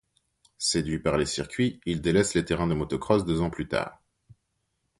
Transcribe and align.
Séduit 0.57 0.97
par 0.97 1.15
les 1.19 1.27
circuits, 1.27 1.79
il 1.85 2.01
délaisse 2.01 2.33
les 2.33 2.43
terrains 2.43 2.65
de 2.65 2.73
motocross 2.73 3.23
deux 3.23 3.39
ans 3.41 3.51
plus 3.51 3.67
tard. 3.67 4.01